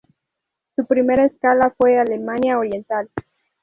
Su 0.75 0.87
primera 0.87 1.25
escala 1.25 1.75
fue 1.77 1.99
Alemania 1.99 2.57
Oriental. 2.57 3.11